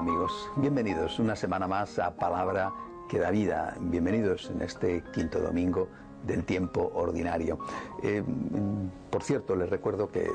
amigos? 0.00 0.50
Bienvenidos 0.56 1.18
una 1.18 1.36
semana 1.36 1.68
más 1.68 1.98
a 1.98 2.16
Palabra 2.16 2.72
que 3.06 3.18
da 3.18 3.30
vida. 3.30 3.76
Bienvenidos 3.80 4.48
en 4.50 4.62
este 4.62 5.04
quinto 5.12 5.40
domingo 5.40 5.90
del 6.24 6.44
tiempo 6.44 6.90
ordinario. 6.94 7.58
Eh, 8.02 8.22
por 9.10 9.22
cierto, 9.24 9.56
les 9.56 9.68
recuerdo 9.68 10.08
que 10.08 10.30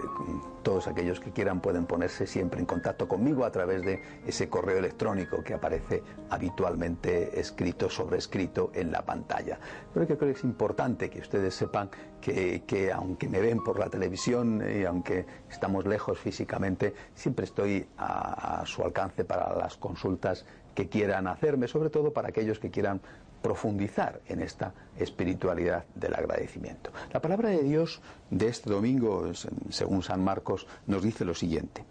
todos 0.64 0.88
aquellos 0.88 1.20
que 1.20 1.32
quieran 1.32 1.62
pueden 1.62 1.86
ponerse 1.86 2.28
siempre 2.28 2.60
en 2.60 2.66
contacto 2.66 3.08
conmigo 3.08 3.46
a 3.46 3.52
través 3.52 3.84
de 3.84 4.02
ese 4.26 4.50
correo 4.50 4.78
electrónico 4.78 5.44
que 5.44 5.54
aparece 5.54 6.04
habitualmente 6.30 7.40
escrito 7.40 7.90
sobre 7.90 8.18
escrito 8.18 8.72
en 8.74 8.92
la 8.92 9.06
pantalla. 9.06 9.60
Pero 9.94 10.06
creo 10.06 10.20
que 10.20 10.32
es 10.32 10.44
importante 10.44 11.10
que 11.10 11.20
ustedes 11.20 11.56
sepan 11.56 11.90
que, 12.20 12.92
aunque 12.94 13.30
me 13.30 13.40
ven 13.40 13.64
por 13.64 13.80
la 13.80 13.90
televisión 13.90 14.62
y 14.68 14.84
aunque 14.84 15.26
estamos 15.50 15.86
lejos 15.86 16.20
físicamente, 16.20 16.94
siempre 17.14 17.46
estoy 17.46 17.88
a 17.98 18.64
su 18.66 18.84
alcance 18.84 19.24
para 19.24 19.56
las 19.56 19.78
consultas 19.78 20.46
que 20.76 20.90
quieran 20.90 21.28
hacerme, 21.28 21.68
sobre 21.68 21.90
todo 21.90 22.12
para 22.12 22.28
aquellos 22.30 22.60
que 22.60 22.70
quieran 22.70 23.02
profundizar 23.46 24.22
en 24.28 24.42
esta 24.42 24.74
espiritualidad 24.98 25.86
del 25.94 26.16
agradecimiento. 26.16 26.90
La 27.14 27.22
palabra 27.22 27.50
de 27.50 27.62
Dios 27.62 28.02
de 28.32 28.48
este 28.48 28.72
domingo, 28.72 29.30
según 29.70 30.02
San 30.02 30.24
Marcos, 30.24 30.66
nos 30.88 31.04
dice 31.04 31.26
lo 31.26 31.36
siguiente. 31.36 31.84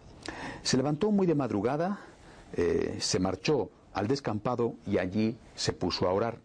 Se 0.65 0.77
levantó 0.77 1.13
muy 1.13 1.29
de 1.29 1.37
madrugada, 1.37 2.01
eh, 2.55 2.97
se 2.99 3.21
marchó 3.21 3.71
al 3.93 4.09
descampado 4.09 4.75
y 4.85 4.99
allí 4.99 5.37
se 5.55 5.73
puso 5.73 6.09
a 6.09 6.13
orar. 6.13 6.39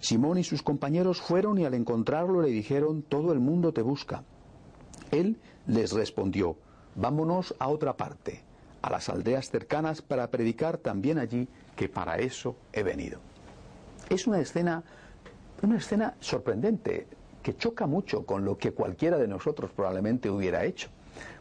Simón 0.00 0.38
y 0.38 0.42
sus 0.42 0.64
compañeros 0.64 1.20
fueron 1.20 1.58
y 1.58 1.64
al 1.64 1.74
encontrarlo 1.74 2.42
le 2.42 2.48
dijeron, 2.48 3.02
todo 3.02 3.32
el 3.32 3.38
mundo 3.38 3.72
te 3.72 3.82
busca. 3.82 4.24
Él 5.12 5.36
les 5.68 5.92
respondió, 5.92 6.56
vámonos 6.96 7.54
a 7.60 7.68
otra 7.68 7.96
parte, 7.96 8.42
a 8.82 8.90
las 8.90 9.08
aldeas 9.08 9.50
cercanas 9.50 10.02
para 10.02 10.32
predicar 10.32 10.78
también 10.78 11.16
allí, 11.16 11.46
que 11.76 11.88
para 11.88 12.16
eso 12.18 12.56
he 12.72 12.82
venido. 12.82 13.20
Es 14.08 14.26
una 14.26 14.40
escena, 14.40 14.82
una 15.62 15.76
escena 15.76 16.14
sorprendente, 16.20 17.06
que 17.42 17.56
choca 17.56 17.86
mucho 17.86 18.24
con 18.26 18.44
lo 18.44 18.58
que 18.58 18.72
cualquiera 18.72 19.18
de 19.18 19.28
nosotros 19.28 19.70
probablemente 19.70 20.30
hubiera 20.30 20.64
hecho. 20.64 20.88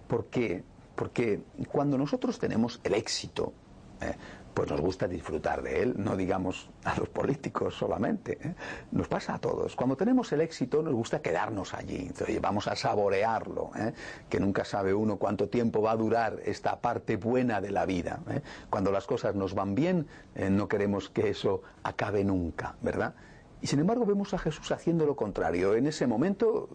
Porque, 0.07 0.63
porque 0.95 1.41
cuando 1.69 1.97
nosotros 1.97 2.39
tenemos 2.39 2.79
el 2.83 2.93
éxito, 2.93 3.53
eh, 4.01 4.13
pues 4.57 4.71
nos 4.71 4.81
gusta 4.81 5.07
disfrutar 5.07 5.61
de 5.61 5.83
él, 5.83 5.93
no 5.97 6.17
digamos 6.17 6.71
a 6.83 6.97
los 6.97 7.09
políticos 7.09 7.75
solamente, 7.75 8.39
¿eh? 8.41 8.55
nos 8.91 9.07
pasa 9.07 9.35
a 9.35 9.37
todos. 9.37 9.75
Cuando 9.75 9.95
tenemos 9.95 10.31
el 10.31 10.41
éxito 10.41 10.81
nos 10.81 10.95
gusta 10.95 11.21
quedarnos 11.21 11.75
allí, 11.75 12.09
vamos 12.41 12.67
a 12.67 12.75
saborearlo, 12.75 13.69
¿eh? 13.77 13.93
que 14.27 14.39
nunca 14.39 14.65
sabe 14.65 14.95
uno 14.95 15.17
cuánto 15.17 15.47
tiempo 15.47 15.83
va 15.83 15.91
a 15.91 15.95
durar 15.95 16.39
esta 16.43 16.81
parte 16.81 17.17
buena 17.17 17.61
de 17.61 17.69
la 17.69 17.85
vida. 17.85 18.21
¿eh? 18.31 18.41
Cuando 18.71 18.91
las 18.91 19.05
cosas 19.05 19.35
nos 19.35 19.53
van 19.53 19.75
bien, 19.75 20.07
no 20.49 20.67
queremos 20.67 21.09
que 21.09 21.29
eso 21.29 21.61
acabe 21.83 22.23
nunca, 22.23 22.77
¿verdad? 22.81 23.13
Y 23.61 23.67
sin 23.67 23.77
embargo 23.77 24.07
vemos 24.07 24.33
a 24.33 24.39
Jesús 24.39 24.71
haciendo 24.71 25.05
lo 25.05 25.15
contrario. 25.15 25.75
En 25.75 25.85
ese 25.85 26.07
momento, 26.07 26.67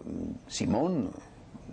Simón 0.46 1.10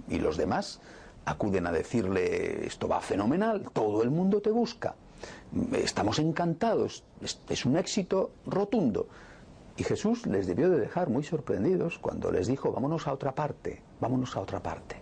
y 0.07 0.17
los 0.17 0.37
demás 0.37 0.81
acuden 1.25 1.67
a 1.67 1.71
decirle, 1.71 2.65
esto 2.65 2.87
va 2.87 2.99
fenomenal, 2.99 3.69
todo 3.73 4.01
el 4.01 4.09
mundo 4.09 4.41
te 4.41 4.49
busca 4.49 4.95
estamos 5.73 6.19
encantados, 6.19 7.03
es, 7.49 7.65
un 7.65 7.77
éxito 7.77 8.31
rotundo. 8.45 9.07
Y 9.77 9.83
Jesús 9.83 10.25
les 10.25 10.45
debió 10.45 10.69
de 10.69 10.79
dejar 10.79 11.09
muy 11.09 11.23
sorprendidos 11.23 11.99
cuando 11.99 12.31
les 12.31 12.47
dijo, 12.47 12.71
vámonos 12.71 13.07
a 13.07 13.13
otra 13.13 13.33
parte, 13.33 13.81
vámonos 14.01 14.35
a 14.35 14.41
otra 14.41 14.61
parte. 14.61 14.97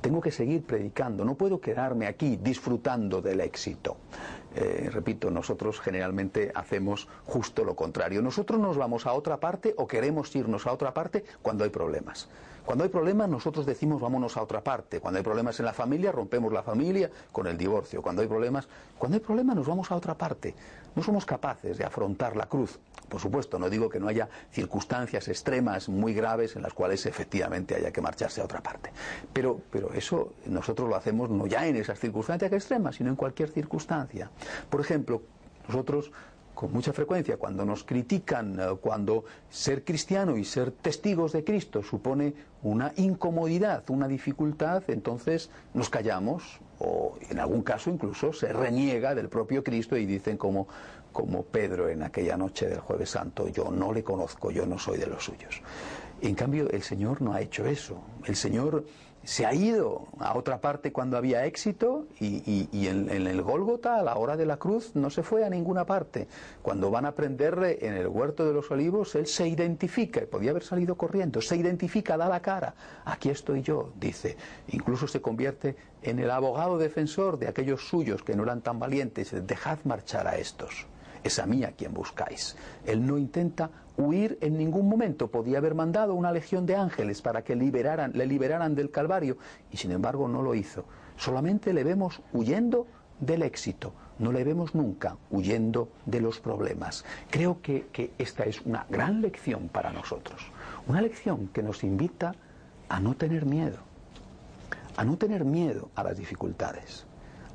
Tengo 0.00 0.20
que 0.20 0.30
seguir 0.30 0.62
predicando, 0.62 1.24
no 1.24 1.34
puedo 1.34 1.60
quedarme 1.60 2.06
aquí 2.06 2.36
disfrutando 2.36 3.20
del 3.20 3.40
éxito. 3.40 3.96
Eh, 4.54 4.88
repito, 4.92 5.30
nosotros 5.30 5.80
generalmente 5.80 6.50
hacemos 6.54 7.08
justo 7.26 7.64
lo 7.64 7.74
contrario. 7.74 8.22
Nosotros 8.22 8.60
nos 8.60 8.76
vamos 8.76 9.06
a 9.06 9.12
otra 9.12 9.38
parte 9.38 9.74
o 9.76 9.86
queremos 9.86 10.34
irnos 10.34 10.66
a 10.66 10.72
otra 10.72 10.94
parte 10.94 11.24
cuando 11.42 11.64
hay 11.64 11.70
problemas. 11.70 12.28
Cuando 12.64 12.84
hay 12.84 12.90
problemas 12.90 13.28
nosotros 13.28 13.66
decimos 13.66 14.00
vámonos 14.00 14.36
a 14.36 14.42
otra 14.42 14.62
parte. 14.62 15.00
Cuando 15.00 15.18
hay 15.18 15.24
problemas 15.24 15.58
en 15.58 15.66
la 15.66 15.72
familia 15.72 16.12
rompemos 16.12 16.52
la 16.52 16.62
familia 16.62 17.10
con 17.32 17.46
el 17.46 17.56
divorcio. 17.56 18.02
Cuando 18.02 18.22
hay 18.22 18.28
problemas, 18.28 18.68
cuando 18.98 19.16
hay 19.16 19.20
problemas 19.20 19.56
nos 19.56 19.66
vamos 19.66 19.90
a 19.90 19.96
otra 19.96 20.14
parte. 20.16 20.54
No 20.94 21.02
somos 21.02 21.24
capaces 21.24 21.78
de 21.78 21.84
afrontar 21.84 22.36
la 22.36 22.46
cruz. 22.46 22.78
Por 23.08 23.20
supuesto, 23.20 23.58
no 23.58 23.70
digo 23.70 23.88
que 23.88 23.98
no 23.98 24.08
haya 24.08 24.28
circunstancias 24.50 25.28
extremas 25.28 25.88
muy 25.88 26.14
graves 26.14 26.56
en 26.56 26.62
las 26.62 26.74
cuales 26.74 27.04
efectivamente 27.06 27.74
haya 27.74 27.90
que 27.90 28.00
marcharse 28.00 28.40
a 28.40 28.44
otra 28.44 28.60
parte. 28.60 28.90
Pero, 29.32 29.60
pero 29.70 29.92
eso 29.92 30.34
nosotros 30.46 30.88
lo 30.88 30.96
hacemos 30.96 31.30
no 31.30 31.46
ya 31.46 31.66
en 31.66 31.76
esas 31.76 31.98
circunstancias 31.98 32.52
extremas, 32.52 32.96
sino 32.96 33.10
en 33.10 33.16
cualquier 33.16 33.50
circunstancia. 33.50 34.30
Por 34.68 34.80
ejemplo, 34.80 35.22
nosotros 35.68 36.10
con 36.58 36.72
mucha 36.72 36.92
frecuencia 36.92 37.36
cuando 37.36 37.64
nos 37.64 37.84
critican, 37.84 38.58
eh, 38.58 38.64
cuando 38.80 39.24
ser 39.48 39.84
cristiano 39.84 40.36
y 40.36 40.44
ser 40.44 40.72
testigos 40.72 41.30
de 41.30 41.44
Cristo 41.44 41.84
supone 41.84 42.34
una 42.64 42.92
incomodidad, 42.96 43.88
una 43.90 44.08
dificultad, 44.08 44.82
entonces 44.88 45.50
nos 45.72 45.88
callamos 45.88 46.58
o 46.80 47.16
en 47.30 47.38
algún 47.38 47.62
caso 47.62 47.90
incluso 47.90 48.32
se 48.32 48.52
reniega 48.52 49.14
del 49.14 49.28
propio 49.28 49.62
Cristo 49.62 49.96
y 49.96 50.04
dicen 50.04 50.36
como, 50.36 50.66
como 51.12 51.44
Pedro 51.44 51.88
en 51.90 52.02
aquella 52.02 52.36
noche 52.36 52.66
del 52.66 52.80
jueves 52.80 53.10
santo, 53.10 53.46
yo 53.46 53.70
no 53.70 53.92
le 53.92 54.02
conozco, 54.02 54.50
yo 54.50 54.66
no 54.66 54.80
soy 54.80 54.98
de 54.98 55.06
los 55.06 55.22
suyos. 55.22 55.62
En 56.20 56.34
cambio, 56.34 56.68
el 56.70 56.82
Señor 56.82 57.22
no 57.22 57.34
ha 57.34 57.40
hecho 57.40 57.66
eso. 57.66 58.02
El 58.24 58.34
Señor 58.34 58.84
se 59.28 59.44
ha 59.44 59.52
ido 59.52 60.08
a 60.20 60.38
otra 60.38 60.62
parte 60.62 60.90
cuando 60.90 61.18
había 61.18 61.44
éxito 61.44 62.06
y, 62.18 62.86
en, 62.88 63.10
el 63.10 63.42
Gólgota, 63.42 63.96
a 63.96 64.02
la 64.02 64.16
hora 64.16 64.38
de 64.38 64.46
la 64.46 64.56
cruz, 64.56 64.92
no 64.94 65.10
se 65.10 65.22
fue 65.22 65.44
a 65.44 65.50
ninguna 65.50 65.84
parte. 65.84 66.28
Cuando 66.62 66.90
van 66.90 67.04
a 67.04 67.12
prenderle 67.12 67.76
en 67.82 67.92
el 67.92 68.08
huerto 68.08 68.46
de 68.46 68.54
los 68.54 68.70
olivos, 68.70 69.14
él 69.16 69.26
se 69.26 69.46
identifica, 69.46 70.22
y 70.22 70.26
podía 70.26 70.52
haber 70.52 70.62
salido 70.62 70.94
corriendo, 70.94 71.42
se 71.42 71.56
identifica, 71.56 72.16
da 72.16 72.26
la 72.26 72.40
cara. 72.40 72.74
Aquí 73.04 73.28
estoy 73.28 73.60
yo, 73.60 73.92
dice. 74.00 74.38
Incluso 74.68 75.06
se 75.06 75.20
convierte 75.20 75.76
en 76.00 76.20
el 76.20 76.30
abogado 76.30 76.78
defensor 76.78 77.38
de 77.38 77.48
aquellos 77.48 77.86
suyos 77.86 78.22
que 78.22 78.34
no 78.34 78.44
eran 78.44 78.62
tan 78.62 78.78
valientes. 78.78 79.34
Dejad 79.46 79.80
marchar 79.84 80.26
a 80.26 80.38
estos 80.38 80.86
es 81.24 81.38
a 81.38 81.46
mí 81.46 81.64
a 81.64 81.72
quien 81.72 81.92
buscáis. 81.94 82.56
Él 82.86 83.06
no 83.06 83.18
intenta 83.18 83.70
huir 83.96 84.38
en 84.40 84.56
ningún 84.56 84.88
momento. 84.88 85.28
Podía 85.28 85.58
haber 85.58 85.74
mandado 85.74 86.14
una 86.14 86.32
legión 86.32 86.66
de 86.66 86.76
ángeles 86.76 87.20
para 87.20 87.42
que 87.42 87.56
liberaran, 87.56 88.12
le 88.14 88.26
liberaran 88.26 88.74
del 88.74 88.90
Calvario 88.90 89.36
y 89.70 89.76
sin 89.76 89.90
embargo 89.90 90.28
no 90.28 90.42
lo 90.42 90.54
hizo. 90.54 90.84
Solamente 91.16 91.72
le 91.72 91.84
vemos 91.84 92.22
huyendo 92.32 92.86
del 93.20 93.42
éxito, 93.42 93.92
no 94.20 94.30
le 94.30 94.44
vemos 94.44 94.74
nunca 94.74 95.16
huyendo 95.30 95.88
de 96.06 96.20
los 96.20 96.38
problemas. 96.38 97.04
Creo 97.30 97.60
que, 97.60 97.88
que 97.92 98.12
esta 98.18 98.44
es 98.44 98.60
una 98.62 98.86
gran 98.88 99.20
lección 99.20 99.68
para 99.68 99.92
nosotros, 99.92 100.40
una 100.86 101.02
lección 101.02 101.48
que 101.48 101.62
nos 101.62 101.82
invita 101.82 102.34
a 102.88 103.00
no 103.00 103.16
tener 103.16 103.44
miedo, 103.44 103.78
a 104.96 105.04
no 105.04 105.16
tener 105.18 105.44
miedo 105.44 105.90
a 105.96 106.04
las 106.04 106.16
dificultades 106.16 107.07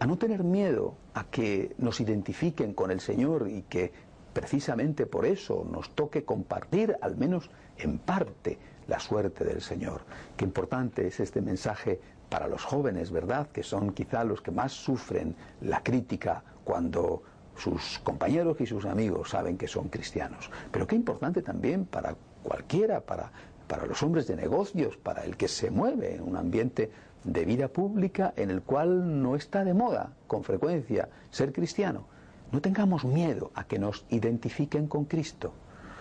a 0.04 0.06
no 0.06 0.18
tener 0.18 0.44
miedo 0.44 0.98
a 1.14 1.24
que 1.24 1.76
nos 1.78 2.02
identifiquen 2.02 2.74
con 2.74 2.92
el 2.92 3.00
Señor 3.00 3.48
y 3.50 3.62
que 3.62 3.94
precisamente 4.34 5.06
por 5.06 5.26
eso 5.26 5.66
nos 5.72 5.92
toque 5.92 6.26
compartir, 6.26 6.98
al 7.00 7.16
menos 7.16 7.50
en 7.78 8.00
parte, 8.00 8.58
la 8.90 9.00
suerte 9.00 9.46
del 9.46 9.62
Señor. 9.62 10.02
Qué 10.36 10.44
importante 10.44 11.08
es 11.08 11.22
este 11.22 11.42
mensaje 11.42 12.02
para 12.28 12.50
los 12.50 12.66
jóvenes, 12.66 13.12
¿verdad? 13.12 13.48
Que 13.48 13.64
son 13.64 13.94
quizá 13.94 14.26
los 14.26 14.42
que 14.42 14.52
más 14.52 14.74
sufren 14.74 15.38
la 15.62 15.82
crítica 15.82 16.44
cuando 16.66 17.24
sus 17.56 18.00
compañeros 18.00 18.60
y 18.60 18.66
sus 18.66 18.84
amigos 18.84 19.30
saben 19.30 19.58
que 19.58 19.70
son 19.70 19.88
cristianos. 19.88 20.52
Pero 20.70 20.86
qué 20.86 20.98
importante 20.98 21.42
también 21.42 21.86
para 21.86 22.14
cualquiera, 22.44 23.00
para, 23.00 23.32
para 23.70 23.86
los 23.86 24.04
hombres 24.04 24.28
de 24.28 24.36
negocios, 24.36 24.98
para 24.98 25.24
el 25.24 25.38
que 25.38 25.48
se 25.48 25.72
mueve 25.72 26.16
en 26.16 26.24
un 26.24 26.36
ambiente 26.36 26.92
de 27.24 27.46
vida 27.46 27.68
pública 27.68 28.34
en 28.36 28.50
el 28.50 28.62
cual 28.62 29.22
no 29.22 29.36
está 29.36 29.64
de 29.64 29.74
moda 29.74 30.14
con 30.28 30.44
frecuencia 30.44 31.10
ser 31.30 31.54
cristiano. 31.54 32.06
No 32.52 32.62
tengamos 32.62 33.06
miedo 33.06 33.52
a 33.56 33.64
que 33.64 33.80
nos 33.80 34.06
identifiquen 34.10 34.88
con 34.88 35.06
Cristo. 35.06 35.54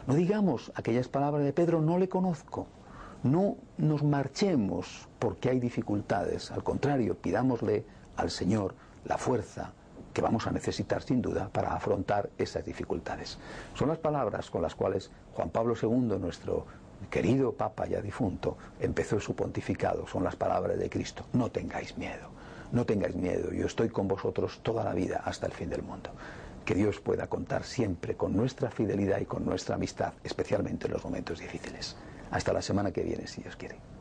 No 0.06 0.14
digamos 0.14 0.72
aquellas 0.74 1.08
palabras 1.08 1.44
de 1.44 1.52
Pedro, 1.52 1.80
no 1.80 1.98
le 1.98 2.08
conozco. 2.08 2.66
No 3.22 3.56
nos 3.78 4.02
marchemos 4.02 5.08
porque 5.18 5.48
hay 5.48 5.60
dificultades. 5.60 6.50
Al 6.50 6.64
contrario, 6.64 7.16
pidámosle 7.16 7.84
al 8.16 8.30
Señor 8.30 8.74
la 9.04 9.16
fuerza 9.16 9.72
que 10.12 10.20
vamos 10.20 10.46
a 10.46 10.50
necesitar 10.50 11.02
sin 11.02 11.22
duda 11.22 11.48
para 11.48 11.74
afrontar 11.74 12.30
esas 12.36 12.64
dificultades. 12.64 13.38
Son 13.74 13.88
las 13.88 13.98
palabras 13.98 14.50
con 14.50 14.62
las 14.62 14.74
cuales 14.74 15.10
Juan 15.34 15.50
Pablo 15.50 15.74
II, 15.80 16.18
nuestro 16.18 16.66
querido 17.10 17.52
Papa 17.52 17.86
ya 17.86 18.00
difunto, 18.00 18.56
empezó 18.80 19.20
su 19.20 19.34
pontificado, 19.34 20.06
son 20.06 20.24
las 20.24 20.36
palabras 20.36 20.78
de 20.78 20.90
Cristo, 20.90 21.24
no 21.32 21.50
tengáis 21.50 21.96
miedo, 21.98 22.28
no 22.72 22.84
tengáis 22.84 23.14
miedo, 23.14 23.52
yo 23.52 23.66
estoy 23.66 23.88
con 23.88 24.08
vosotros 24.08 24.60
toda 24.62 24.84
la 24.84 24.94
vida 24.94 25.22
hasta 25.24 25.46
el 25.46 25.52
fin 25.52 25.70
del 25.70 25.82
mundo. 25.82 26.10
Que 26.64 26.74
Dios 26.74 27.00
pueda 27.00 27.26
contar 27.26 27.64
siempre 27.64 28.16
con 28.16 28.36
nuestra 28.36 28.70
fidelidad 28.70 29.20
y 29.20 29.26
con 29.26 29.44
nuestra 29.44 29.74
amistad, 29.74 30.12
especialmente 30.22 30.86
en 30.86 30.92
los 30.92 31.04
momentos 31.04 31.40
difíciles. 31.40 31.96
Hasta 32.30 32.52
la 32.52 32.62
semana 32.62 32.92
que 32.92 33.02
viene, 33.02 33.26
si 33.26 33.42
Dios 33.42 33.56
quiere. 33.56 33.91